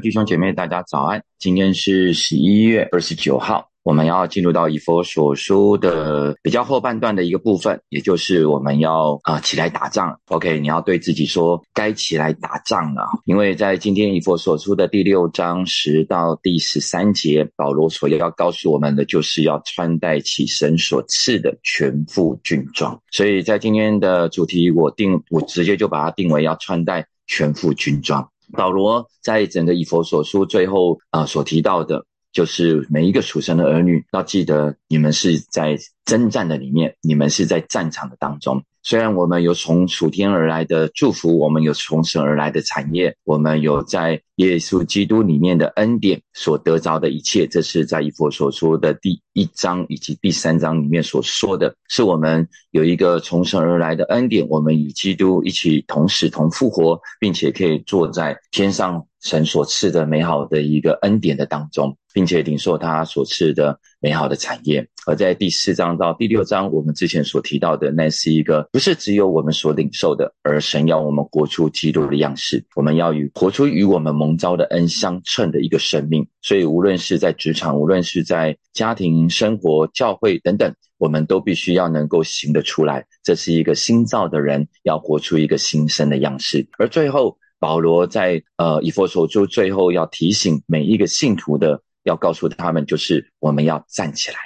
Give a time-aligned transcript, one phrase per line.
[0.00, 1.22] 弟兄姐妹，大家早安！
[1.38, 10.14] 今天是十一月二十九号，我们要进入到以佛所书的比较后半段的一个部分，也就是我们要啊起来打仗。
[10.26, 13.06] OK，你要对自己说，该起来打仗了。
[13.24, 23.00] 因为在今天以佛所书的第六章十到第十三节，保罗所要告诉我们的，就是要穿戴起神所赐的全副军装。
[23.10, 28.28] 所以在今天的主题，我定我直接就把它定为要穿戴全副军装。
[28.52, 38.62] 保罗在整个以佛所书最后啊所提到的，就是每一个属神的儿女要记得，你们是在征战的里面，你们是在战场的当中。
[38.88, 61.96] 虽然我们有从楚天而来的祝福，我们有从神而来的产业，我们有在耶稣基督里面的恩典所得着的一切，这是在以佛所说的第一章以及第三章里面所说的，是我们有一个从神而来的恩典，我们与基督一起同死同复活，并且可以坐在天上神所赐的美好的一个恩典的当中。
[62.14, 76.26] 并且领受他所赐的美好的产业，而在第四章到第六章，我们之前所提到的，那是一个不是只有我们所领受的，而神要我们活出基督的样式，我们要与活出与我们蒙召的恩相称的一个生命。
[76.42, 83.06] 所以，无论是在职场，无论是在家庭生活、教会等等，我们都必须要能够行得出来。
[83.22, 86.66] 这是一个新造的人要活出一个新生的样式。
[86.78, 91.80] 而最后，保罗在呃以佛所书最后要提醒每一个信徒的。
[92.06, 94.36] 要告诉他们，就是我们要站起来，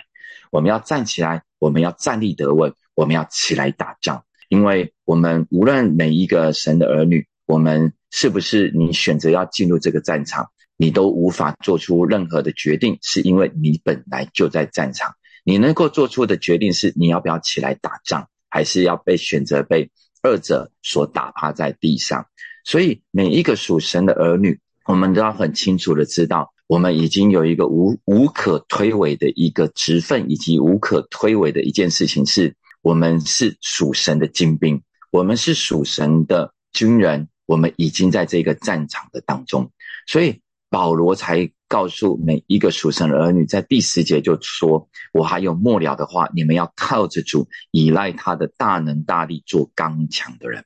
[0.51, 4.25] 我们要站起来，我们要站立得稳，我们要起来打仗。
[4.48, 15.15] 因为我们无论每一个神的儿女，我们是不是你选择要进入这个战场，你都无法做出任何的决定，是因为你本来就在战场。
[15.45, 19.91] 你能够做出的决定是，你要不要起来打仗，还是要被选择被
[20.21, 22.27] 二者所打趴在地上。
[22.65, 26.53] 所以每一个属神的儿女，我们都要很清楚的知道。
[26.70, 34.80] 我们已经有一个无无可推诿的一个职分，以及无可推诿的一件事情，是我们是属神的精兵，
[35.10, 39.69] 我们是属神的军人，我们已经在这个战场的当中，
[40.06, 50.64] 所以保罗才告诉每一个属神的儿女，在第十节就说：“我还有末了的话，你们要靠着主，依赖他的大能大力，做刚强的人，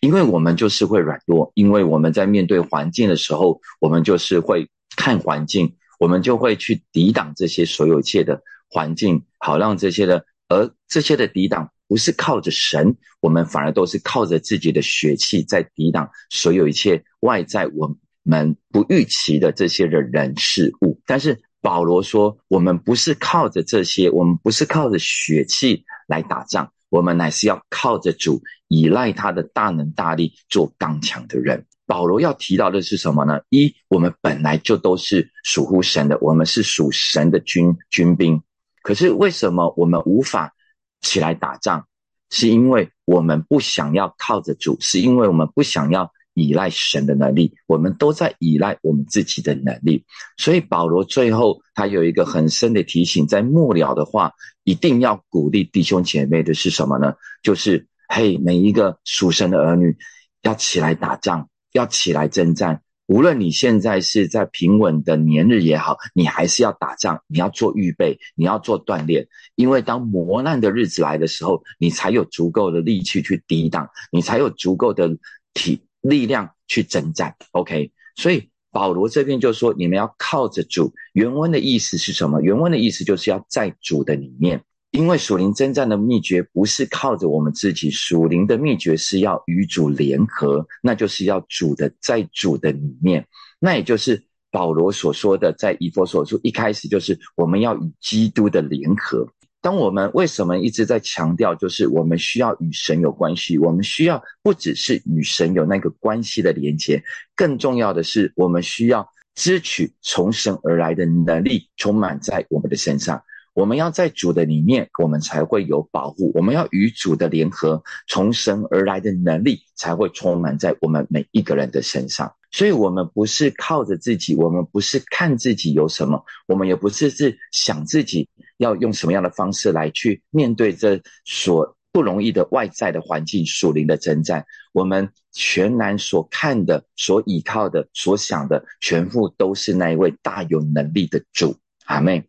[0.00, 21.00] 因为我们就是会软弱，因为我们在面对环境的时候，我们就是会。”看环境，我们就会去抵挡这些所有一切的环境，好让这些的，而这些的抵挡不是靠着神，我们反而都是靠着自己的血气在抵挡所有一切外在我们不预期的这些的人事物。
[21.06, 31.66] 但是保罗说，我们不是靠着这些，我们不是靠着血气来打仗，我们乃是要靠着主，依赖他的大能大力，做刚强的人。
[31.86, 33.40] 保罗要提到的是什么呢？
[33.50, 38.42] 一，我们本来就都是属乎神的，我们是属神的军军兵。
[38.82, 40.54] 可是为什么我们无法
[41.00, 41.86] 起来打仗？
[42.30, 50.04] 是因为我们不想要靠着主，是因为我们不想要依赖神的能力，我们都在依赖我们自己的能力。
[50.36, 54.32] 所以保罗最后他有一个很深的提醒，在末了的话，
[54.64, 57.14] 一定要鼓励弟兄姐妹的是什么呢？
[57.42, 59.96] 就是嘿，每一个属神的儿女
[60.42, 61.48] 要起来打仗。
[61.74, 69.26] 要起来征战，无论你现在是在平稳的年日也好，你还是要打仗，你要做预备，你要做锻炼，
[69.56, 75.10] 因为当磨难的日子来的时候，你才有足够的力气去抵挡，你才有足够的
[75.52, 77.34] 体力量去征战。
[77.50, 80.94] OK，所以保罗这边就说，你们要靠着主。
[81.12, 82.40] 原文的意思是什么？
[82.40, 84.62] 原文的意思就是要在主的里面。
[84.94, 93.26] 因为属灵征战的秘诀不是靠着我们自己，属灵的秘诀是要与主联合，那就是要主的在主的里面，
[93.58, 94.22] 那也就是
[94.52, 99.28] 保罗所说的，在以佛所说一开始就是我们要与基督的联合。
[99.60, 107.02] 当我们为什么一直在强调，就是我们需要与神有关系，我们需要不只是与神有那个关系的连接，
[107.34, 113.20] 更重要的是我们需要支取从神而来的能力，充满在我们的身上。
[113.54, 116.32] 我们要在主的里面，我们才会有保护。
[116.34, 122.34] 我们要与主的联合，从神而来的能力才会充满在我们每一个人的身上。
[122.50, 128.28] 所以，我们不是靠着自己，我们不是看自己有什么，我们也不是是想自己
[128.58, 134.44] 要用什么样的方式来去面对这所不容易的外在的环境、属灵的征战。
[134.72, 141.56] 我们全然所看的、所依靠的、所想的，全部都是那一位大有能力的主。
[141.84, 142.24] 阿妹。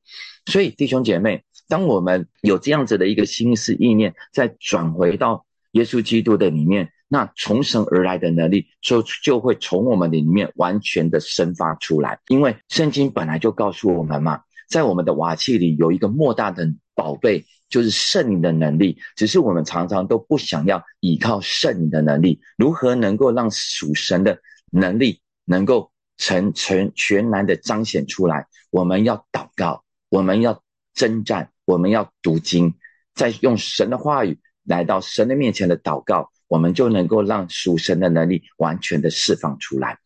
[0.45, 12.19] 所以，弟兄姐妹，当我们有这样子的一个心思意念，再转回到耶稣基督的里面，那从神而来的能力就就会从我们里面完全的生发出来。
[12.27, 18.97] 因为圣经本来就告诉我们嘛，在我们的瓦器里有一个莫大的宝贝，就是圣灵的能力。
[19.15, 24.39] 只是我们常常都不想要依靠圣灵的能力，如何能够让属神的
[24.71, 28.47] 能力能够成全全然的彰显出来？
[28.71, 30.63] 我们要祷告，我们要
[30.94, 32.73] 征战，我们要读经，
[33.13, 34.39] 在用神的话语。
[34.67, 40.00] 来到神的面前的祷告，我们就能够让属神的能力完全的释放出来。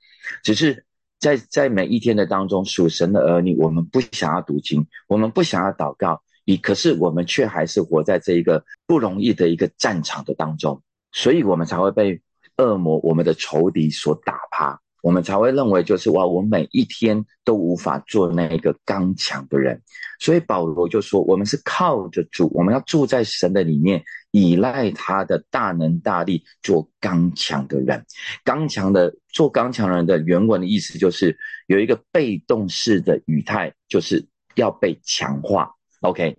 [0.44, 0.86] 只是
[1.18, 10.84] 在在每一天的当中，属神的儿女，我们不想要读经，我们不想要祷告，你可是我们却还是活在这一个不容易的一个战场的当中，
[11.14, 12.22] 所以我们才会被
[12.58, 14.82] 恶魔、我们的仇敌所打趴。
[15.02, 19.82] 我们才会认为，就是哇，我每一天都无法做那一个刚强的人。
[20.20, 28.06] 所以保罗就说，我们是靠着主，我们要住在神的里面，依赖他的大能大力，做刚强的人。
[28.44, 31.38] 刚强的做刚强人的原文的意思就是
[31.68, 35.72] 有一个被动式的语态，就是要被强化。
[36.02, 36.38] OK，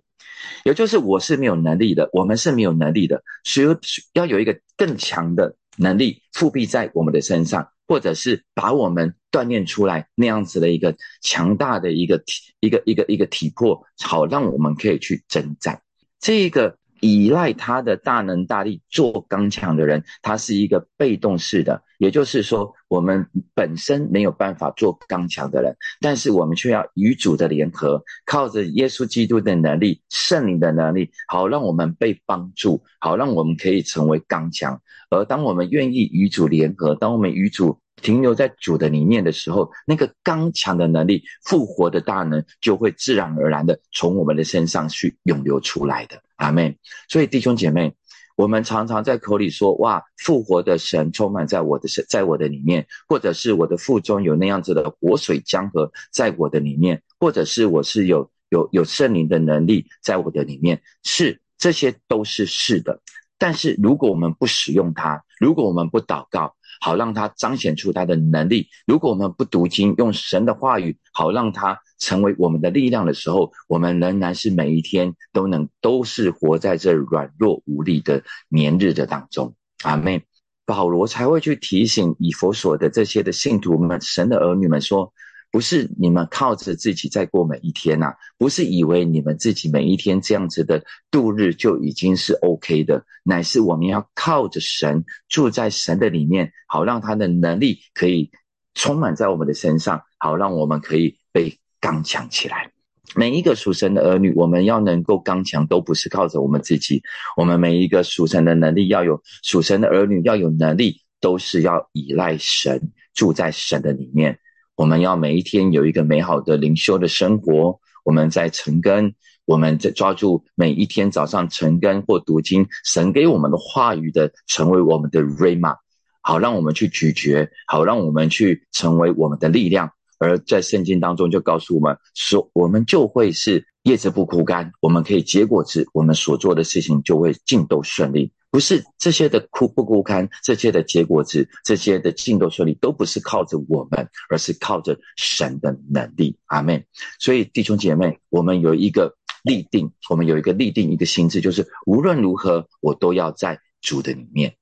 [0.63, 3.67] 也就是我是没有能力的，我们是没有能力的，所以
[4.13, 7.67] 要有一个更强的能力复辟在我们的身上。
[7.91, 15.81] 或者是把我们锻炼出来那样子的一个强大的一个体一个一个一个体魄，好让我们可以去征战。
[16.17, 34.77] 这个依赖他的大能大力做刚强的人，他是一个被动式的，也就是说，我们本身没有办法做刚强的人，但是我们却要与主的联合，靠着耶稣基督的能力、圣灵的能力，好让我们被帮助，好让我们可以成为刚强。
[35.09, 46.21] 而当我们愿意与主联合，当我们与主停留在主的里面的时候，那个刚强的能力、复活的大能，就会自然而然的从我们的身上去涌流出来的。
[46.35, 46.77] 阿妹，
[47.07, 47.93] 所以弟兄姐妹，
[48.41, 62.99] 我们常常在口里说：“哇，复活的神充满在我的身，在我的里面，或者是我的腹中有那样子的活水江河在我的里面，或者是我是有有有圣灵的能力在我的里面。”是，这些都是是的。
[63.37, 79.55] 但是如果我们不使用它，如果我们不祷告，好让他彰显出他的能力；如果我们不读经，用神的话语，好让他成为我们的力量的时候，我们仍然是每一天都能都是活在这软弱无力的年日的当中。
[79.83, 80.25] 阿妹，
[80.65, 85.13] 保罗才会去提醒以佛所的这些的信徒们、神的儿女们说。
[85.51, 90.81] 不是你们靠着自己在过每一天呐，不是以为你们自己每一天这样子的
[91.11, 98.31] 度日就已经是 OK 的，乃是我们要靠着神住在神的里面，好让他的能力可以
[98.73, 102.71] 充满在我们的身上，好让我们可以被刚强起来。
[103.13, 107.03] 每一个属神的儿女，我们要能够刚强，都不是靠着我们自己。
[107.35, 114.39] 我们每一个属神的能力，要有属神的儿女要有能力，都是要依赖神住在神的里面。
[114.81, 117.79] 我们要每一天有一个美好的灵修的生活。
[118.03, 119.13] 我们在晨更，
[119.45, 125.75] 我们在抓住每一天早上晨更或读经，神给我们的话语的，成为我们的 rama，
[126.21, 129.91] 好让我们去咀嚼，好让我们去成为我们的力量。
[130.17, 138.31] 而在圣经当中就告诉我们说，我们就会是叶子不枯干，我们可以结果子，我们所做的事情就会尽都顺利。
[138.51, 146.37] 不是这些的枯不枯干，这些的结果子，这些的进度顺利，都不是靠着我们，而是靠着神的能力。
[146.47, 146.83] 阿门。
[147.17, 154.53] 所以弟兄姐妹，我们有一个立定，我们有一个立定一个心智，就是无论如何，我都要在主的里面。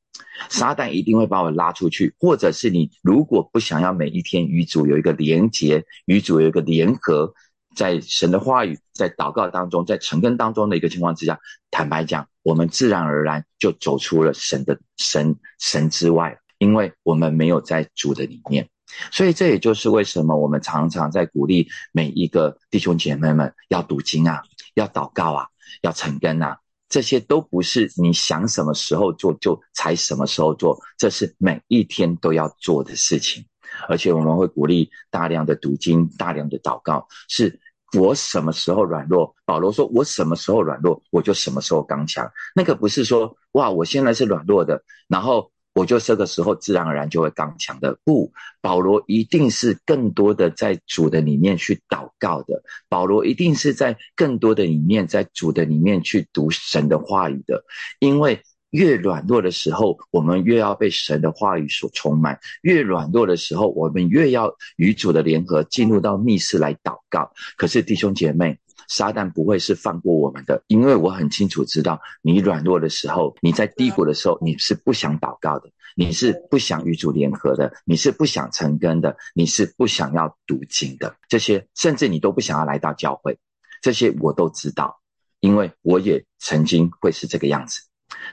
[0.49, 7.33] 撒旦一定会把我拉出去，或者是你如果不想要每一天与主有一个连结，与主有一个联合。
[7.75, 11.39] 在神的话语、在祷告当中、在成根当中的一个情况之下，
[11.71, 18.67] 坦白讲，我们自然而然就走出了神的神神之外，因为我们没有在主的里面。
[19.11, 24.41] 所以这也就是为什么我们常常在鼓励每一个弟兄姐妹们要读经啊，
[24.73, 25.45] 要祷告啊，
[25.83, 26.57] 要成根啊，
[26.89, 33.45] 这些都不是你想什么时候做就才什么时候做，这是每一天都要做的事情。
[33.87, 37.59] 而且我们会鼓励大量的读经、大量的祷告，是。
[37.97, 39.33] 我什么时候软弱？
[39.45, 47.97] 保罗说：“我什么时候软弱，我就什么时候刚强。”那个不是说哇，我现在是软弱的，然后我就这个时候自然而然就会刚强的。
[48.03, 48.31] 不，
[48.61, 52.61] 保罗一定是更多的在主的里面去祷告的。
[52.87, 57.63] 保罗一定是在更多的里面，在主的里面去读神的话语的，
[57.99, 58.41] 因为。
[58.71, 67.31] 越软弱的时候，我们越要被神的话语所充满；越软弱的时候，我们越要与主的联合，进入到密室来祷告。
[67.57, 75.69] 可是弟兄姐妹，撒旦不会是放过我们的，因为我很清楚知道，你软弱的时候，你在低谷的时候，你是不想祷告的。
[75.95, 83.37] 你是不想与主联合的，你是不想成根的，你是不想要读经的，这些甚至你都不想要来到教会，
[83.81, 85.01] 这些我都知道，
[85.41, 87.81] 因为我也曾经会是这个样子。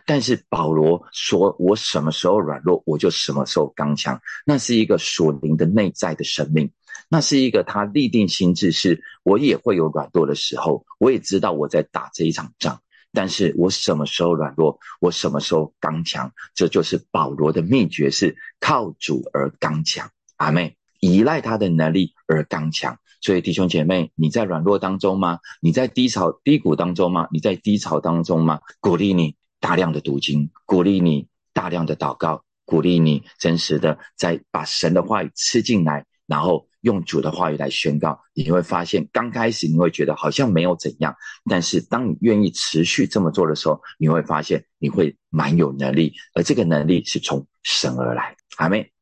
[0.04, 6.70] 但是保罗说：“我什么时候软弱，我就什么时候刚强。”那是一个属灵的内在的生命，
[7.08, 12.80] 那是一个他立定心智，是我也会有软弱的时候，我也知道我在打这一场仗。
[13.12, 20.10] 但是我什么时候软弱，我什么时候刚强，这就是保罗的秘诀，是靠主而刚强。
[20.36, 22.98] 阿妹，依赖他的能力而刚强。
[23.22, 25.38] 所以弟兄姐妹，你在软弱当中吗？
[25.62, 27.26] 你在低潮低谷当中吗？
[27.32, 28.60] 你在低潮当中吗？
[28.80, 29.34] 鼓励你。
[29.66, 38.16] 大量的读经，鼓励你大量的祷告，鼓励你真实的在把神的话语吃进来，然后用主的话语来宣告。
[38.32, 41.12] 你会发现，刚开始你会觉得好像没有怎样，
[41.50, 48.36] 但是当你愿意持续这么做的时候，你会发现你会蛮有能力，而这个能力是从神而来。
[48.58, 48.92] 阿妹，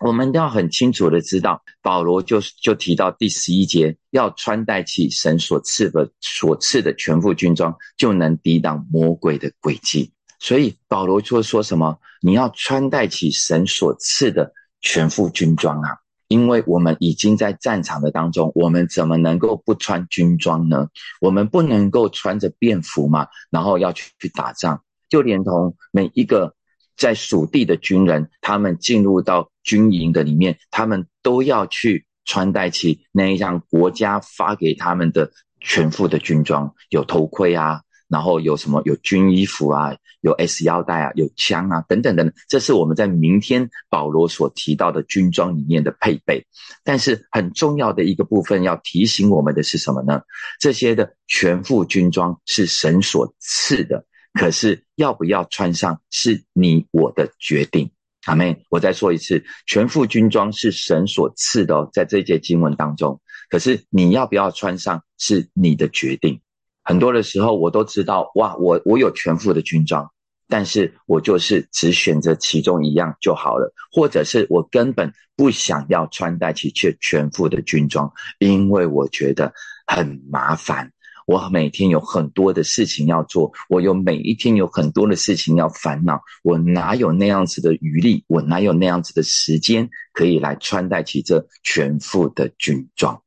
[0.00, 10.13] 我们都要很清楚的知道，保罗就就提到第十一节，要穿戴起神所赐的所赐的全副军装，就能抵挡魔鬼的诡计。
[10.44, 11.98] 所以保罗就说什么？
[12.20, 15.88] 你要穿戴起神所赐的全副军装啊！
[16.28, 20.88] 因为我们已经在战场的当中，我们怎么能够不穿军装呢？
[21.22, 26.54] 我们不能够穿着便服嘛，然后要去去打仗，就连同每一个
[26.94, 37.80] 在属地的军人，他们进入到军营的里面，他们都要去穿戴起那一项国家发给他们的全副的军装，有头盔啊。
[38.08, 38.82] 然后有什么？
[38.84, 42.34] 有军衣服啊，有 S 腰带啊，有枪啊，等等等等。
[42.48, 46.46] 这是我们在明天保罗所提到的军装里面的配备。
[46.82, 50.20] 但是很重要的一个部分要提醒我们的是什么呢？
[50.60, 57.90] 这些的全副军装是神所赐的，可是要不要穿上是你我的决定。
[58.26, 63.20] 阿妹，我再说一次，全副军装是神所赐的哦，在这节经文当中。
[63.50, 66.40] 可是你要不要穿上是你的决定。
[66.84, 70.10] 很多的时候，我都知道，哇，我我有全副的军装，
[70.48, 79.50] 但是我就是只选择其中一样就好了，或者是我根本不想要穿戴起这全副的军装，因为我觉得
[79.86, 80.92] 很麻烦，
[81.26, 93.22] 我每天有很多的事情要做，我有每一天有很多的事情要烦恼，我哪有那样子的余力，我哪有那样子的时间可以来穿戴起这全副的军装？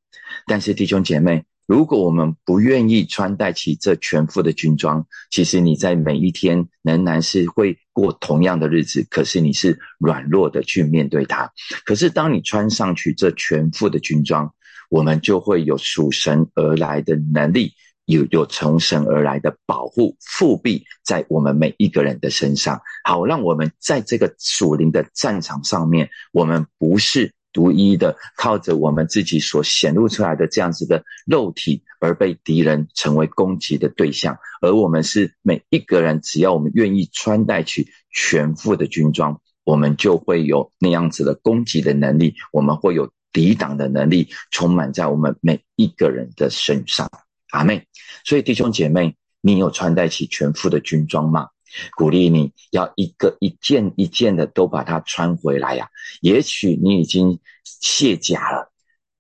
[0.46, 1.44] 但是弟兄姐妹。
[1.68, 11.52] 如果我们不愿意穿戴起这全副的军装，其实你在每一天仍然是会过同样的日子，可是你是软弱的去面对它。
[11.84, 14.50] 可是当你穿上去这全副的军装，
[14.90, 17.74] 我们就会有属神而来的能力，
[18.06, 27.34] 有有从神而来的保护复辟在我们每一个人的身上，好让我们在这个属灵的战场上面，我们不是。
[27.58, 47.10] 独一的靠着我们自己所显露出来的这样子的肉体而被敌人成为攻击的对象，而我们是每一个人，只要我们愿意穿戴起全副的军装，我们就会有那样子的攻击的能力，我们会有抵挡的能力，充满在我们每一个人的身上。
[47.50, 47.88] 阿妹，
[48.24, 51.48] 所以弟兄姐妹，你有穿戴起全副的军装吗？
[51.96, 55.90] 鼓励你要一个一件一件的都把它穿回来呀。
[56.22, 58.72] 也许你已经卸甲了，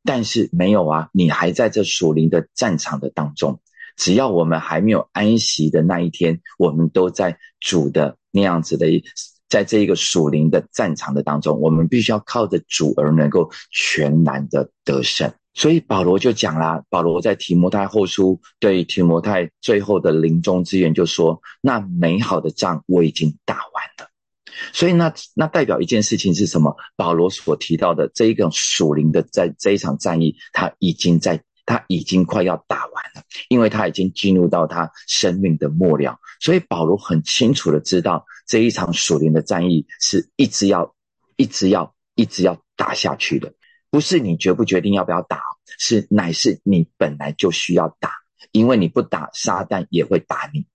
[0.04, 3.60] 但是没有啊，你还在这属灵的战场的当中。
[3.96, 8.86] 只要我们还没有安息的那一天，我们都在主的那样子的，
[9.50, 15.34] 在这一个属灵的战场的当中，我们必须要靠着主而能够全然的得胜。
[15.58, 24.08] 所以保罗就讲啦，保罗在提摩太后书对提摩太最后的临终之言就说：“那美好的仗我已经打完了。”
[24.72, 26.76] 所以那那代表一件事情是什么？
[26.96, 36.20] 保罗所提到的这一个属灵的在这一场战役，他已经在他已经快要打完了，因为他已经进入到他生命的末了。
[36.40, 40.94] 所以保罗很清楚的知道这一场属灵的战役是一直要
[41.36, 43.52] 一直要一直要打下去的。
[43.89, 45.41] 不是你决不决定要不要打，
[45.79, 48.12] 是乃是你本来就需要打，
[48.51, 50.65] 因为你不打，撒旦也会打你。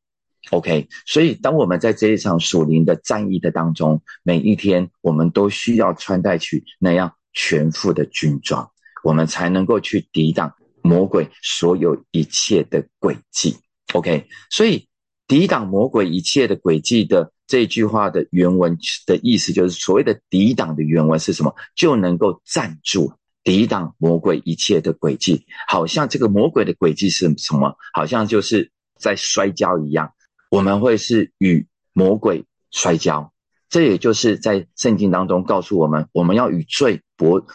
[0.51, 8.71] OK，所以当我们在这一场属灵的战役的当中，每一天我们都需要穿戴起那样全副的军装，
[9.05, 13.57] 我们才能够去抵挡魔鬼所有一切的诡计。
[13.93, 14.89] OK，所以
[15.33, 17.33] 抵挡魔鬼一切的诡计的。
[17.47, 21.55] 这句话的原文的意思就是，所谓的抵挡的原文是什么？
[21.75, 25.47] 就能够站住，抵挡魔鬼一切的轨迹。
[25.67, 27.75] 好像这个魔鬼的轨迹是什么？
[27.95, 30.13] 好像就是在摔跤一样，
[30.51, 33.33] 我们会是与魔鬼摔跤，
[33.71, 37.47] 这也就是在圣经当中告诉我们，我们要与罪搏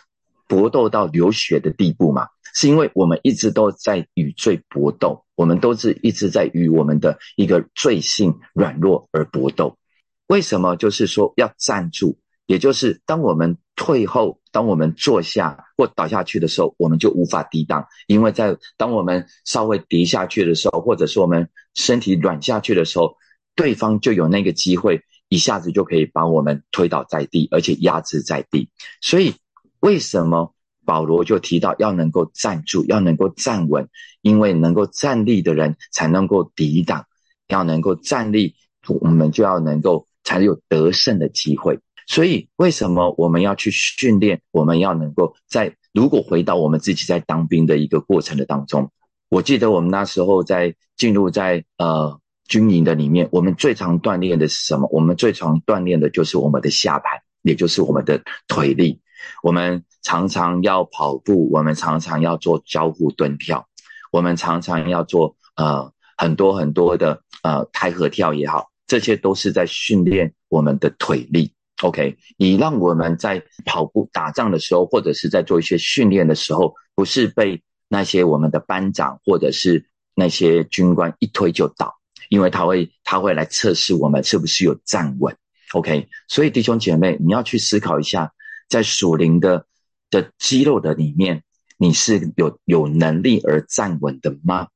[0.48, 9.78] 搏斗到流血的地步嘛，是因为我们一直都在与罪搏斗，我们都是一直在与我们的一个罪性软弱而搏斗。
[10.26, 10.76] 为什么？
[10.76, 23.18] 就是说要站住，也就是当我们退后，当我们坐下或倒下去的时候，我们就无法抵挡，因为在当我们稍微跌下去的时候，或者是我们身体软下去的时候，
[23.56, 28.72] 对方就有那个机会，一下子就可以把我们推倒在地，而且压制在地。
[29.00, 29.36] 所以。
[29.80, 30.56] 为什么
[30.88, 33.90] 保罗就提到要能够站住，要能够站稳？
[34.22, 37.04] 因为能够站立的人才能够抵挡，
[37.50, 38.56] 要能够站立，
[38.88, 41.78] 我们就要能够才有得胜的机会。
[42.08, 44.42] 所以，为什么我们要去训练？
[44.52, 48.90] 我们要能够在如果回到我们自己在当兵的一个过程的当中，
[49.28, 52.18] 我记得我们那时候在进入在呃
[52.48, 54.88] 军营的里面，我们最常锻炼的是什么？
[54.90, 59.02] 我们最常锻炼的就是我们的下盘，也就是我们的腿力。
[59.44, 63.68] 我们常常要跑步，我们常常要做交互蹲跳，
[64.12, 71.52] 我们常常要做呃很多很多的呃开合跳也好，这些都是在训练我们的腿力。
[71.84, 81.94] OK，你让我们在跑步打仗的时候，或者是在做一些训练的时候，不是被那些我们的班长或者是那些军官一推就倒，
[82.30, 85.36] 因为他会他会来测试我们是不是有站稳。
[85.74, 88.32] OK，所以弟兄姐妹，你要去思考一下。
[88.68, 89.66] 在属灵的
[90.10, 91.44] 的肌肉的里面，
[91.78, 94.68] 你是有有能力而站稳的吗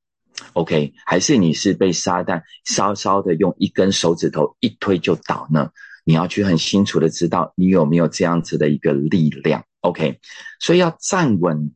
[0.53, 5.69] ？OK，还是你是被撒旦稍稍的用一根手指头一推就倒呢？
[6.03, 9.63] 你要去很清楚的知道你有没有这样子的一个力量。
[9.81, 10.19] OK，
[10.59, 11.71] 所以要站稳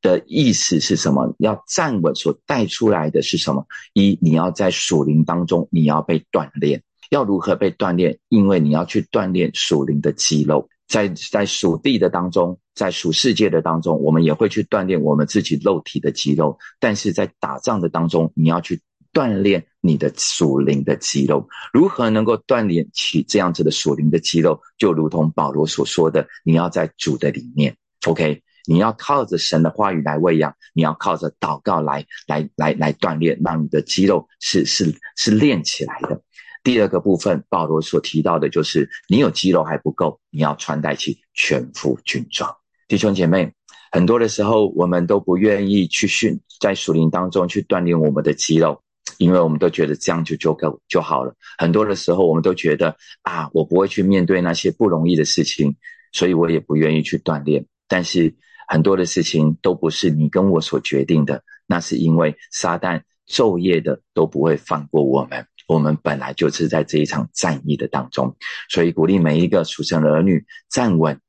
[0.00, 1.34] 的意思是什么？
[1.38, 3.66] 要站稳所带出来的是什么？
[3.92, 8.18] 一，你要在属灵当中你要被锻炼，要如何被锻炼？
[8.28, 10.68] 因为你要去锻炼属灵的肌肉。
[10.88, 16.58] 在在属地的当中，在属世界的当中，我们也会去锻炼我们自己肉体的肌肉。
[16.78, 18.80] 但是在打仗的当中，你要去
[19.12, 21.48] 锻炼你的属灵的肌肉。
[21.72, 24.60] 如何能够锻炼起这样子的属灵的肌肉？
[24.78, 36.20] 就如同保罗所说的，你要在主的里面，OK，你要靠着神的话语来喂养，你要靠着祷告来来来来锻炼，让你的肌肉是是是练起来的。
[36.66, 42.52] 第二个部分，保罗所提到的就是，你有肌肉还不够，你要穿戴起全副军装。
[42.88, 43.52] 弟兄姐妹，
[43.92, 48.82] 很多的时候，我们都不愿意去训，在属灵当中去锻炼我们的肌肉，
[49.18, 51.32] 因为我们都觉得这样就就够就好了。
[51.56, 55.76] 很多的时候，我们都觉得啊，我不会去面对那些不容易的事情，
[56.10, 57.64] 所以我也不愿意去锻炼。
[57.86, 58.34] 但是
[58.66, 65.46] 很多的事情都不是你跟我所决定的，那是因为撒旦昼夜的都不会放过我们。
[65.66, 68.36] 我们本来就是在这一场战役的当中，
[68.68, 71.20] 所以鼓励每一个属神的儿女站稳，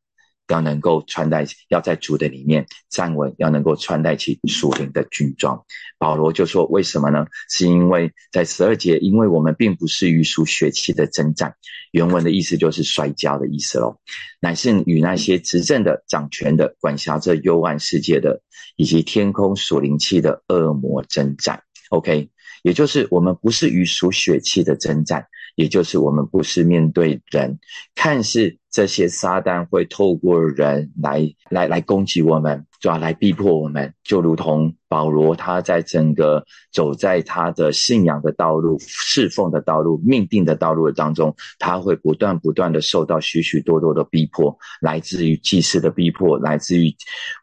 [0.47, 5.65] 要能够穿戴，要在主的里面站稳，要能够穿戴起属灵的军装。
[5.97, 7.25] 保罗就说：“为什么呢？
[7.49, 11.55] 是因为在十二节，因为我们并不是与属血气的征战。
[11.91, 13.97] 原文的意思就是摔跤的意思喽，
[14.39, 18.41] 乃是与那些执政的、掌权的、管辖着幽暗世界的，
[18.75, 21.63] 以及天空属灵气的恶魔征战。
[21.89, 22.29] ”OK。
[22.67, 25.25] 也就是我们不是与属血气的征战，
[25.55, 27.57] 也就是我们不是面对人，
[27.95, 46.93] 看似这些撒旦会透过人来来来攻击我们，主要来逼迫我们，就如同保罗他在整个走在他的信仰的道路、侍奉的道路、命定的道路当中，他会不断不断的受到许许多多的逼迫，来自于祭司的逼迫，来自于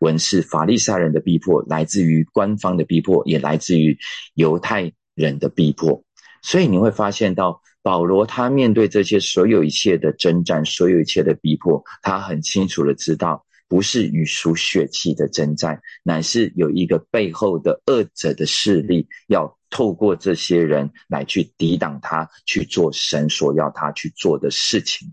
[0.01, 3.97] 文士法利赛人的逼迫，来自于官方的逼迫，也来自于
[4.35, 4.93] 犹太。
[5.15, 6.03] 人的逼迫，
[6.43, 25.13] 所以你会发现到保罗他面对这些所有一切的征战，所有一切的逼迫，他很清楚的知道，不是与属血气的征战，乃是有一个背后的恶者的势力，要透过这些人来去抵挡他，去做神所要他去做的事情。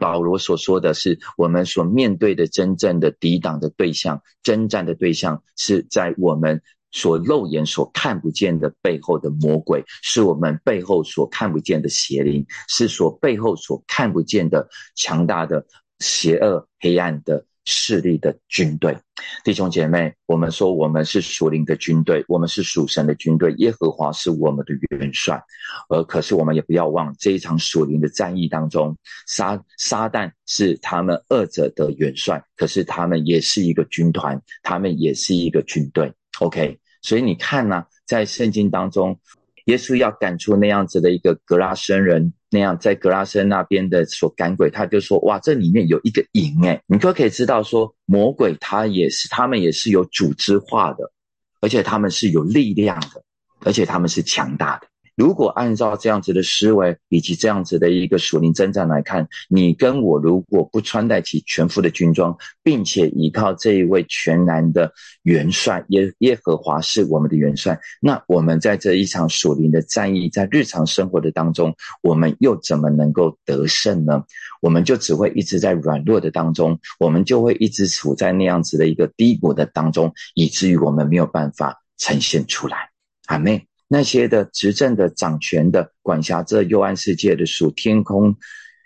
[0.00, 6.62] 保罗所说的是，我们所面对的真正的抵挡的对象，征战的对象是在我们。
[6.94, 15.66] 所肉眼所看不见的背后的魔鬼，是我们背后所看不见的邪灵，是所背后所看不见的强大的
[15.98, 18.96] 邪恶黑暗的势力的军队。
[19.42, 25.42] 弟兄姐妹，我们说我们是属灵的军队，我们是属神的军队，耶和华是我们的元帅。
[25.88, 36.12] 而可是我们也不要忘，这一场属灵的战役当中，撒撒旦是他们二者的元帅，可是他们也是一个军团，他们也是一个军队。
[36.38, 36.78] OK。
[37.04, 39.20] 所以你看呢，在圣经当中，
[39.66, 51.12] 耶稣要赶出那样子的一个格拉森人，那样在格拉森那边的所赶鬼，他就说：哇，这里面有一个营诶，你可可以知道说，魔鬼他也是，他们也是有组织化的，
[51.60, 53.22] 而且他们是有力量的，
[53.60, 54.86] 而且他们是强大的。
[55.16, 74.24] 如果按照这样子的思维以及这样子的一个属灵征战来看，你跟我如果不穿戴起全副的军装，并且依靠这一位全然的元帅耶耶和华是我们的元帅，那我们在这一场属灵的战役，在日常生活的当中，我们又怎么能够得胜呢？
[74.60, 82.90] 我们就只会一直在软弱的当中，我们就会一直处在那样子的一个低谷的当中，以至于我们没有办法呈现出来。
[83.26, 83.66] 阿妹。
[83.94, 88.34] 那些的执政的、掌权的、管辖这幽暗世界的属天空，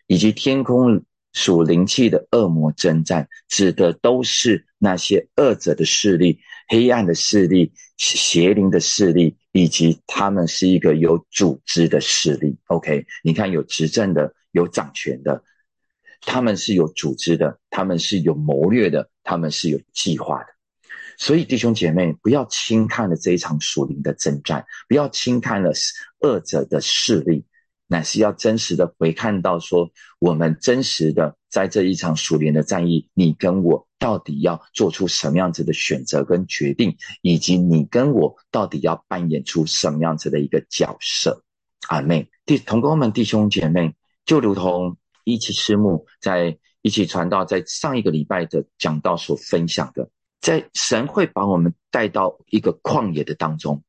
[0.06, 12.58] 以及天空属灵气的恶魔征战，指的都是那些恶者的势力、黑暗的势力、邪灵的势力，以及他们是一个有组织的势力。
[12.66, 15.42] OK，你看有执政的、有掌权的，
[16.20, 20.48] 他们是有组织的，他们是有谋略的，他们是有计划的。
[21.20, 25.72] 所以，弟兄姐妹，不要轻看了这一场属灵的征战，不要轻看了
[26.20, 27.44] 恶者的势力，
[27.88, 41.42] 乃是要真实的回看到说，我们真实的在这一场属灵的战役，你跟我到底要做出什么样子的选择跟决定，以及你跟我到底要扮演出什么样子的一个角色。
[41.88, 43.92] 阿妹，弟同工们、弟兄姐妹，
[44.24, 50.08] 就如同一起师母在一起传道，在上一个礼拜的讲道所分享的。
[50.40, 53.82] 在神会把我们带到一个旷野的当中，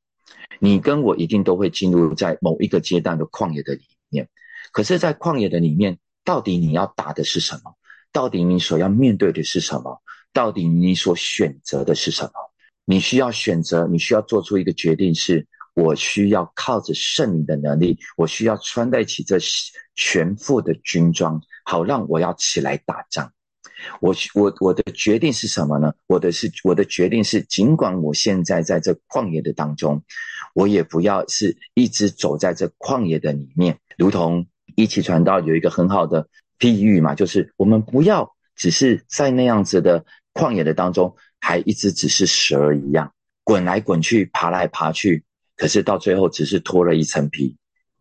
[0.59, 4.27] 你跟我一定都会进入在某一个阶段的旷野的里面。
[4.71, 7.75] 可是，在旷野的里面，到底你要打的是什么？
[8.12, 10.01] 到底你所要面对的是什么？
[10.33, 12.31] 到底你所选择的是什么？
[12.85, 19.38] 你需要选择，你需要做出一个决定：是我需要靠着圣灵的能力，我需要穿戴起这
[19.95, 23.31] 全副的军装，好让我要起来打仗。
[24.02, 25.94] 我我我的决定是什么呢？
[26.08, 30.04] 我的是我的决定是，尽管我现在在这旷野的当中，
[30.54, 36.28] 我也不要是一直走在这旷野的里面，如同一起传道有一个很好的
[36.60, 43.13] 譬喻嘛，就是我们不要只是在那样子的旷野的当中，还一直只是蛇一样
[43.44, 45.24] 滚来滚去，爬来爬去，
[45.56, 47.56] 可是到最后只是脱了一层皮，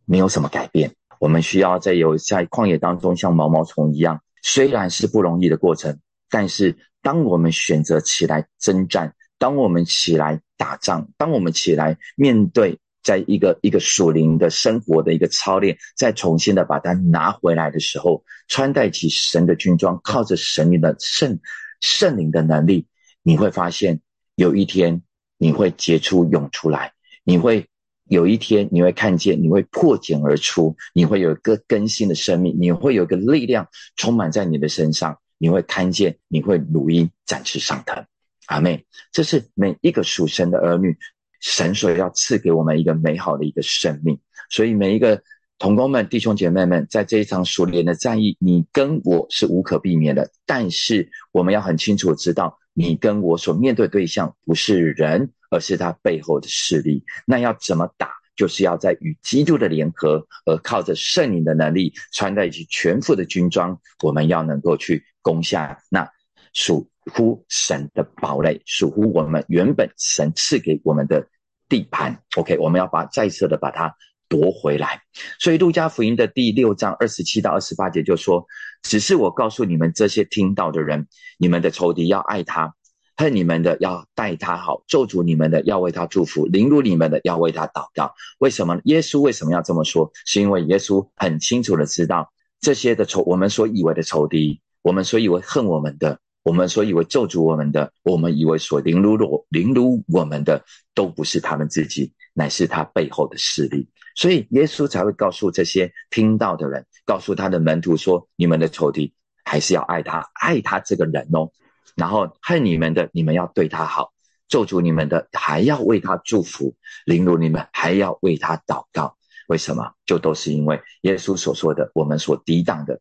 [0.05, 0.93] 没有什么改变。
[1.21, 4.21] 我们需要在有在旷野当中像毛毛虫一样。
[4.43, 5.99] 虽然是不容易的过程，
[6.31, 21.39] 但是当我们选择起来征战，当我们起来打仗，当我们起来面对，在一个一个属灵的生活的一个操练，再重新的把它拿回来的时候，穿戴起神的军装，靠着神灵的圣
[21.81, 22.87] 圣灵的能力，
[23.23, 24.01] 你会发现
[24.35, 25.03] 有一天
[25.37, 26.93] 你会结出涌出来，
[27.25, 27.69] 你会。
[28.09, 33.67] 有一天你会看见，你会破茧而出，你会有一个更新的生命，你会有一个力量
[33.97, 38.05] 充满在你的身上，你会看见，你会如鹰展翅上腾。
[38.47, 40.97] 阿妹，这是每一个属神的儿女，
[41.41, 44.19] 神所要赐给我们一个美好的一个生命。
[44.51, 45.23] 所以每一个
[45.59, 52.59] 同工们、弟兄姐妹们，在这一场属灵的战役，你跟我是无可避免的，但是我们要很清楚知道。
[52.73, 57.05] 你跟我所面对对象不是人，而是他背后的势力。
[57.27, 58.11] 那要怎么打？
[58.37, 63.81] 就是要在与基督的联合，而靠着圣灵的能力，穿戴起全副的军装。
[64.03, 66.09] 我们要能够去攻下那
[66.53, 71.27] 属乎神的堡垒，属乎我们原本神赐给我们的
[71.69, 72.23] 地盘。
[72.37, 73.95] OK，我们要把再次的把它。
[74.31, 75.01] 夺回来，
[75.39, 78.47] 所以路加福音的第六章二十七到二十八节就说
[78.85, 81.09] ：“只是我告诉你们这些听到的人，
[81.39, 82.75] 你们的仇敌要爱他，
[83.19, 88.15] 恨你们的要待他好，咒诅你们的要为他祝福，凌辱你们的要为他祷告。
[88.39, 88.81] 为什么？
[88.85, 90.09] 耶稣为什么要这么说？
[90.25, 109.13] 是因为耶稣很清楚的知道这些的仇，我们所以为的仇敌，我们所以为恨我们的，我们所以为咒诅我们的，我们以为所凌辱我凌辱我们的，都不是他们自己，乃是他背后的势力。”所以耶稣才会告诉这些听到的人，告诉他的门徒说：“你们的仇敌
[109.45, 111.51] 还是要爱他，爱他这个人哦。
[111.99, 114.13] 然后恨你们的，你们要对他好；
[114.49, 119.17] 咒诅你们的，还要为他祝福；凌辱你们，还要为他祷告。
[119.49, 119.93] 为什么？
[120.07, 123.01] 就都是因为耶稣所说的，我们所抵挡的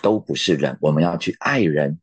[0.00, 2.00] 都不是人，我们要去爱人，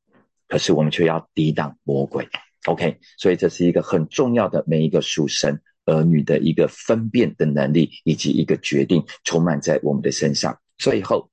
[0.48, 2.30] 可是我们却要抵挡魔鬼。
[2.68, 5.60] OK，所以这是一个很重要的每一个属神。
[5.88, 10.60] 儿女的一个分辨的能力，以及一个决定，充满在我们的身上。
[10.80, 11.30] 最后，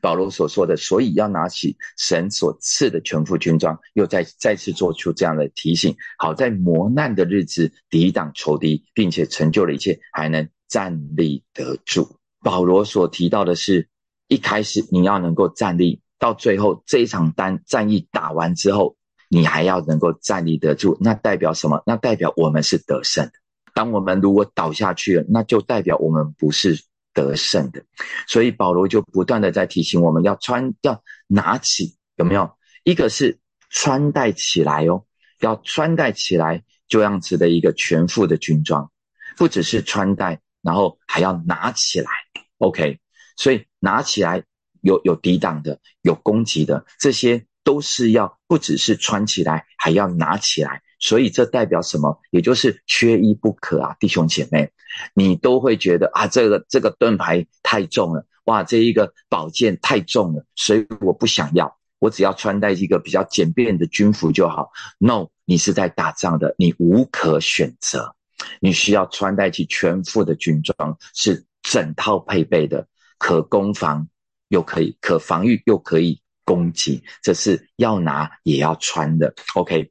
[0.00, 12.16] 保罗所说的，所以要拿起神所赐的全副军装，又再再次做出这样的提醒：好在磨难的日子抵挡仇敌，并且成就了一切，还能站立得住。
[12.40, 13.88] 保罗所提到的是，
[14.28, 18.96] 一开始你要能够站立，到最后这一场单战役打完之后，
[19.28, 20.98] 你还要能够站立得住。
[21.00, 21.82] 那代表什么？
[21.86, 23.32] 那代表我们是得胜的。
[23.74, 27.84] 当我们如果倒下去了，那就代表我们不是得胜的。
[28.26, 32.50] 所以保罗就不断的在提醒我们要穿，要拿起，有没有？
[32.84, 33.38] 一个是
[33.70, 35.04] 穿戴起来哦，
[35.40, 38.90] 要穿戴起来这样子的一个全副的军装，
[39.36, 42.10] 不只是穿戴，然后还要拿起来。
[42.58, 42.98] OK，
[43.36, 44.42] 所以拿起来
[44.80, 50.82] 有有抵挡的，有攻击的，这些都是要不只是穿起来，还要拿起来。
[51.02, 52.20] 所以这代表什么？
[52.30, 54.70] 也就是缺一不可啊，弟兄姐妹，
[55.14, 64.70] 你都会觉得啊，这个这个盾牌太重了，哇，这一个宝剑太重了，所以我不想要，我只要穿戴一个比较简便的军服就好。
[64.98, 68.14] No，你是在打仗的，你无可选择，
[68.60, 72.86] 你需要穿戴起全副的军装，是整套配备的，
[73.18, 74.08] 可攻防
[74.46, 79.34] 又可以，可防御又可以攻击，这是要拿也要穿的。
[79.56, 79.90] OK。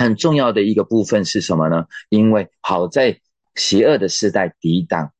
[0.00, 1.84] 很重要的一个部分是什么呢？
[2.08, 3.20] 因为好在
[3.54, 5.12] 邪恶的时代抵挡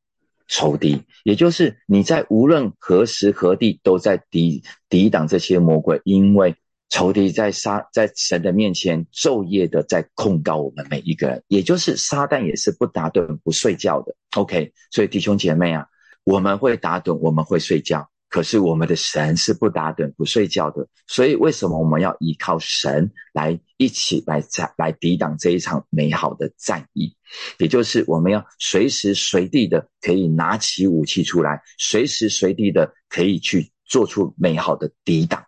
[0.48, 6.56] 仇敌，也就是你在无论何时何地都在抵抵挡这些魔鬼，因为
[6.88, 14.14] 仇敌在杀在神的面前昼夜的在控告我们每一个人，也就是撒旦也是不打盹不睡觉的。
[14.34, 15.86] OK，所以弟兄姐妹啊，
[16.24, 18.08] 我们会打盹，我们会睡觉。
[18.30, 27.16] 可是我们的神是不打盹、不睡觉的，所以为什么我们要依靠神来一起来战、来抵挡这一场美好的战役？
[27.58, 35.44] 也就是我们要随时随地的可以拿起武器出来，随时随地的可以去做出美好的抵挡。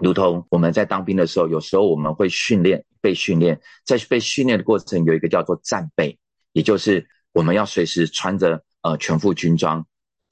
[0.00, 6.16] 如同我们在当兵的时候，有时候我们会训练、被训练，在被训练的过程有一个叫做战备，
[6.52, 9.84] 也就是我们要随时穿着呃全副军装。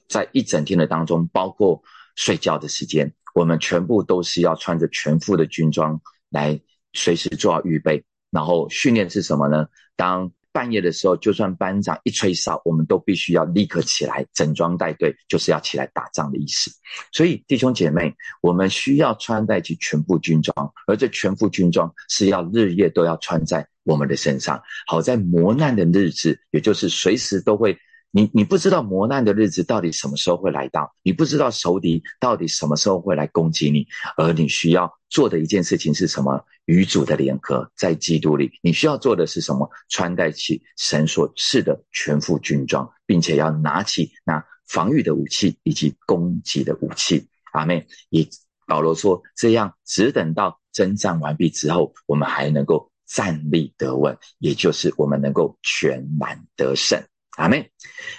[0.08, 1.82] 在一整天的当中，包括
[2.16, 6.60] 睡觉的时间，我们全部都是要穿着全副的军装来
[6.94, 8.02] 随时做好预备。
[8.30, 9.66] 然后训练是什么呢？
[9.96, 16.70] 当半夜的时候，就算班长一吹哨，我们都必须要立刻起来，整装带队，就是要起来打仗的意思。
[17.12, 27.78] 所以弟兄姐妹，我们需要穿戴起全部军装，而这全副军装是要日夜都要穿在我们的身上，好在磨难的日子，也就是随时都会。
[28.10, 36.44] 你你不知道磨难的日子到底什么时候会来到，你不知道仇敌到底什么时候会来攻击你，而你需要做的一件事情是什么？
[36.64, 39.70] 与主的联合，在基督里，你需要做的是什么？
[39.88, 47.28] 穿戴起神所赐的全副军装，并且要拿起那防御的武器以及攻击的武器。
[47.52, 48.28] 阿妹，以
[48.66, 57.02] 保罗说，这样只等到征战完毕之后，我们还能够站立得稳，也就是我们能够全然得胜。
[57.38, 57.70] 阿妹，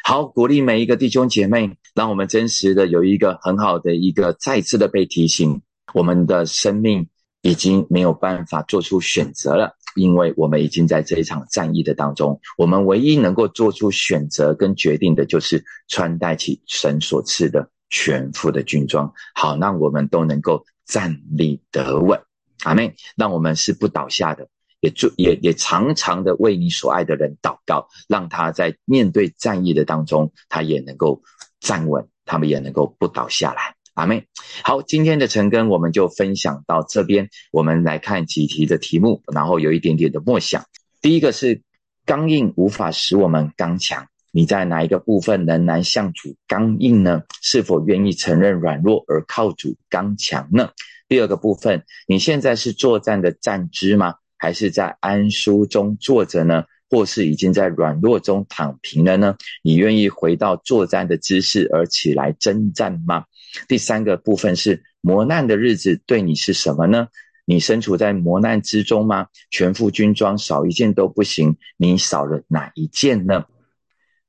[0.02, 5.62] 好，鼓励每一个弟兄姐妹，让我们真实的有一个很好的一个再次的被提醒，
[5.94, 7.06] 我们的生命
[7.42, 22.18] 已经没有办法做出选择了，因为我们已经在这一场战役的当中，我们唯一能够做出选择跟决定的，就是穿戴起神所赐的全副的军装，好，让我们都能够站立得稳。
[22.64, 24.48] 阿妹，让我们是不倒下的。
[24.82, 31.22] 也就也也常常的为你所爱的人祷告，让他在面对战役的当中，他也能够
[31.60, 33.76] 站稳，他们也能够不倒下来。
[33.96, 34.28] 阿妹，
[34.64, 40.64] 好，今天的晨更我们就分享到这边，我们来看几题的题目，然后有一点点的默想。
[41.02, 41.62] 第一个是
[42.06, 47.24] 刚硬无法使我们刚强，你在哪一个部分仍然向主刚硬呢？
[47.42, 50.70] 是否愿意承认软弱而靠主刚强呢？
[51.10, 54.16] 第二个部分，你现在是作战的战支吗？
[54.40, 59.36] 还是在安舒中坐着呢，或是已经在软弱中躺平了呢？
[59.62, 63.26] 你愿意回到作战的姿势而起来征战吗？
[63.68, 67.10] 第三个部分是磨难的日子对你是什么呢？
[67.46, 69.28] 你身处在磨难之中吗？
[69.50, 73.46] 全副军装少一件都不行，你少了哪一件呢？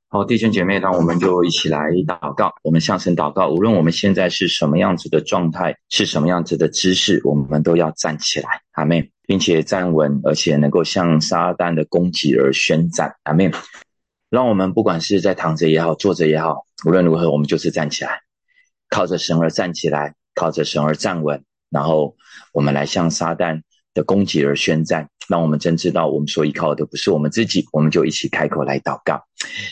[0.09, 2.53] 好，弟兄姐妹，那我们就一起来祷告。
[2.65, 13.49] 我们向神祷告，无论我们现在是什么样子的状态，是什么样子的姿势，我们都要站起来，阿妹，并且站稳，而且能够向撒旦的攻击而宣战，阿妹。
[14.29, 18.23] 让我们不管是在躺着也好，坐着也好，无论如何，我们就是站起来，
[18.89, 22.17] 靠着神而站起来，靠着神而站稳，然后
[22.53, 23.63] 我们来向撒旦
[23.95, 25.09] 的攻击而宣战。
[25.29, 29.23] 让我们真知道，我们所依靠的不是我们自己，我们就一起开口来祷告。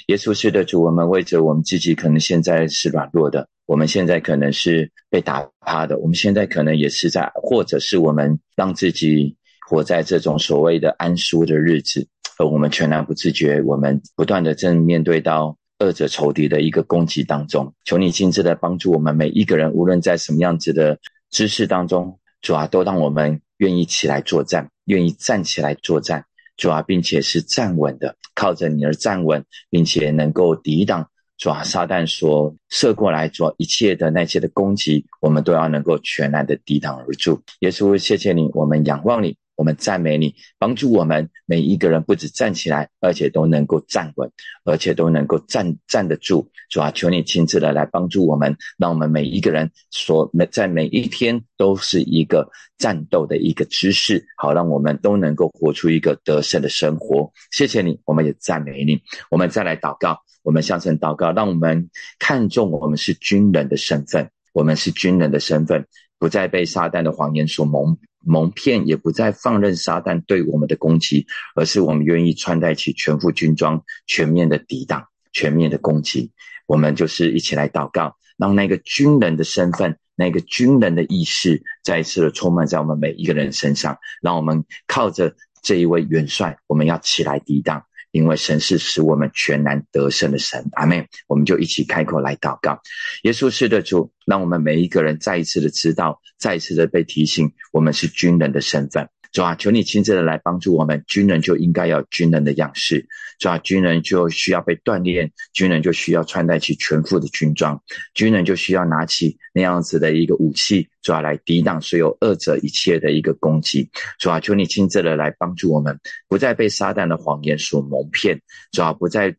[0.07, 9.35] 耶稣是的主，我们为着我们自己，可能现在是软弱的，我们现在可能是被打趴的，我们现在可能也是在，或者是我们让自己
[9.69, 17.75] 活在这种所谓的安舒的日子，而我们全然不自觉，我们不断的正面对到二者仇敌的一个攻击当中。
[17.85, 26.25] 求你亲自的帮助我们每一个人，无论在什么样子的姿势当中，主啊，都让我们愿意起来作战，愿意站起来作战，
[26.57, 31.07] 主啊，并且是站稳的，靠着你而站稳，并且能够抵挡。
[31.37, 37.43] 主啊，撒旦所射过来，做一切的那些的攻击，我们都要能够全然的抵挡而住。
[37.61, 39.37] 耶稣，谢谢你，我们仰望你。
[39.59, 44.31] 我们赞美你，帮助我们每一个人不止站起来，而且都能够站稳，
[44.65, 46.49] 而且都能够站站得住。
[46.71, 57.29] 主啊，求你亲自的来帮助我们，让我们每一个人所每在每一天都是一个战斗的一个姿势，好让我们都能够活出一个得胜的生活。
[57.51, 59.03] 谢谢你，我们也赞美你。
[59.29, 61.91] 我们再来祷告，我们向神祷告，让我们
[62.21, 65.85] 看重我们是军人的身份，我们是军人的身份，
[66.17, 67.99] 不再被撒旦的谎言所蒙。
[68.29, 76.31] 蒙骗也不再放任撒旦对我们的攻击，而是我们愿意穿戴起全副军装，全面的抵挡，全面的攻击。
[76.67, 83.97] 我们就是一起来祷告，让那个军人的身份，那个军人的意识，再一次的充满在我们每一个人身上。
[84.21, 87.83] 让我们靠着这一位元帅，我们要起来抵挡。
[88.11, 92.81] 因为神是使我们全然得胜的神，阿妹，我们就一起开口来祷告。
[93.23, 99.09] 耶稣是的主，让我们每一个人再一次的知道，再一次的被提醒，我们是军人的身份。
[99.33, 101.05] 主啊，求你亲自的来帮助我们。
[101.07, 103.07] 军人就应该要军人的样式，
[103.39, 107.83] 主啊，军人就需要被锻炼，军人就需要穿戴起全副的军装，
[108.15, 113.91] 军人就需要拿起那样子的一个武器，主啊，来抵挡所有恶者一切的一个攻击。
[114.19, 118.41] 主啊，求你亲自的来帮助我们，不再被撒旦的谎言所蒙骗，
[118.73, 119.37] 主啊，不再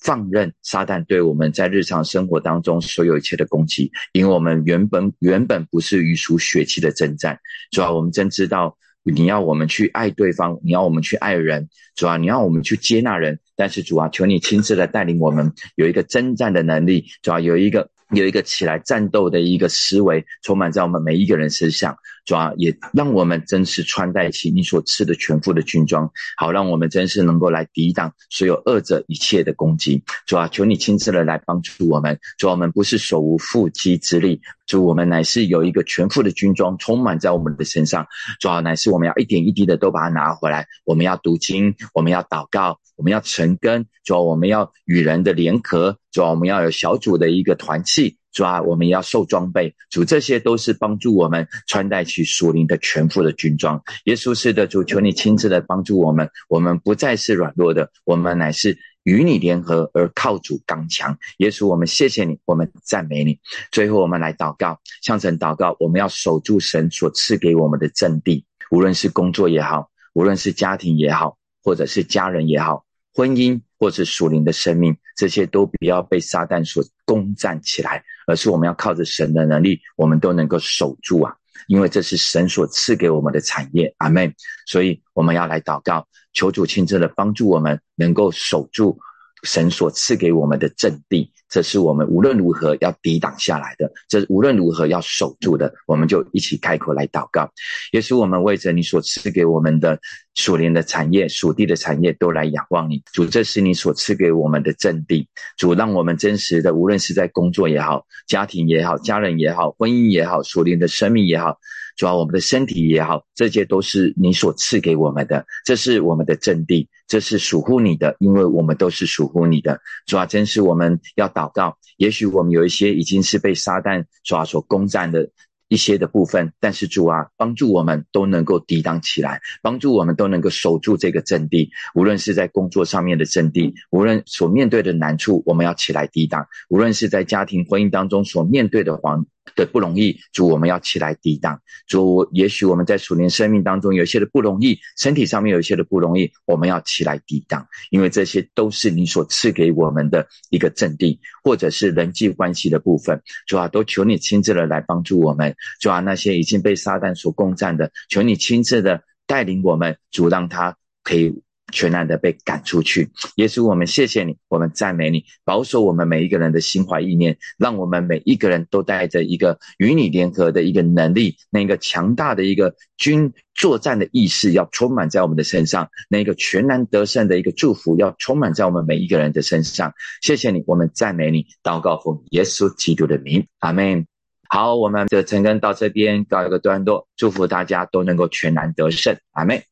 [0.00, 7.38] 放任撒旦对我们在日常生活当中所有一切的攻击，因为我们原本原本不是与属血气的征战，
[7.70, 8.76] 主啊，我们真知道。
[9.10, 21.96] 你要我们去爱对方，你要我们去爱人，主啊，你要我们去接纳人，但是主啊，求你亲自的带领我们有一个征战的能力，主要有一个有一个起来战斗的一个思维，充满在我们每一个人身上。
[22.28, 30.02] 主啊，也让我们真是穿戴起你所赐的全副的军装，好让我们真是能够来抵挡所有恶者一切的攻击。
[30.26, 32.18] 主啊，求你亲自的来帮助我们。
[32.36, 38.06] 主，我们不是手无缚鸡之力，主，我们乃是有一个全副的军装充满在我们的身上。
[38.40, 40.66] 主啊，乃是我们要一点一滴的都把它拿回来。
[40.84, 43.86] 我们要读经，我们要祷告，我们要成根。
[44.04, 45.96] 主啊，我们要与人的联合。
[46.12, 48.18] 主啊，我们要有小组的一个团契。
[48.38, 49.74] 主啊，我们要受装备。
[49.90, 53.82] 主，这些都是帮助我们穿戴起属灵的全副的军装。
[54.04, 56.30] 耶稣是的主，求你亲自的帮助我们。
[56.48, 61.18] 我们不再是软弱的，我们乃是与你联合而靠主刚强。
[61.38, 63.40] 耶稣，我们谢谢你，我们赞美你。
[63.72, 65.76] 最后，我们来祷告，向神祷告。
[65.80, 72.84] 我们要守住神所赐给我们的阵地，无论是工作也好，无论是家庭也好，或者是家人也好。
[73.18, 81.34] 婚姻或是属灵的生命，这些都不要被撒旦所攻占起来，而是我们要靠着神的能力，我们都能够守住啊！
[81.66, 84.32] 因为这是神所赐给我们的产业，阿门。
[84.68, 88.96] 所以我们要来祷告，求主亲自的帮助我们，能够守住
[89.42, 91.32] 神所赐给我们的阵地。
[91.48, 97.50] 这是我们无论如何要抵挡下来的，这无论如何要守住的，我们就一起开口来祷告。
[97.92, 99.98] 也是我们为着你所赐给我们的
[100.34, 103.24] 属灵的产业、属地的产业，都来仰望你，主。
[103.24, 111.58] 这是你所赐给我们的阵地，主，让我们真实的，无论是在工作也好、家庭也好、家人也好、婚姻也好、属灵的生命也好。
[111.98, 119.80] 主要我们的身体也好，这些都是你所赐给我们的，这是我们的阵地，这是属乎你的，因为我们都是属乎你的。
[120.06, 125.28] 主要真是我们要祷告，也许我们有一些已经是被撒旦主要所攻占的。
[125.70, 131.70] 一些的部分，但是主啊，帮助我们都能够抵挡起来，帮助我们都能够守住这个阵地。
[131.94, 141.60] 无论是在工作上面的阵地，无论所面对的难处，我们要起来抵挡；无论是在家庭婚姻当中所面对的黄的不容易，主我们要起来抵挡。
[141.86, 153.20] 主，也许我们在属灵生命当中有一些的不容易，身体上面有一些的不容易，我们要起来抵挡，因为这些都是你所赐给我们的一个阵地，或者是人际关系的部分。
[153.46, 155.54] 主啊，都求你亲自的来帮助我们。
[155.80, 161.42] 主啊，那些已经被撒旦所攻占的，求你亲自的带领我们，主让他可以
[161.72, 163.10] 全然的被赶出去。
[163.36, 179.92] 耶稣，我们谢谢你，我们赞美你，保守我们每一个人的心怀意念，让我们每一个人都带着一个与你联合的一个能力，那个强大的一个军作战的意识，要充满在我们的身上，那个全然得胜的一个祝福，要充满在我们每一个人的身上。
[180.22, 184.06] 谢谢你，我们赞美你，祷告奉耶稣基督的名，阿门。
[184.50, 189.64] 好，我们的陈根到这边告一个段落，祝福大家都能够全然得胜，阿妹。